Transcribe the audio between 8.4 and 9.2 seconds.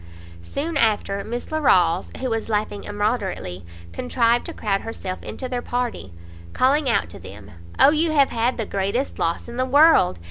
the greatest